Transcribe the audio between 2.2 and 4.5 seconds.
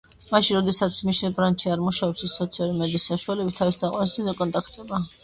ის სოციალური მედიის საშუალებით თავის თაყვანისმცემლებს